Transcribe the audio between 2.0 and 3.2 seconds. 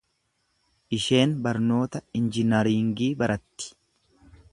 injinariingii